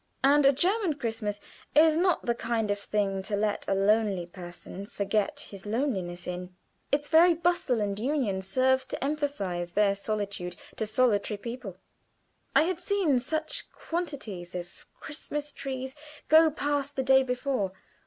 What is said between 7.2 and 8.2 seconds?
bustle and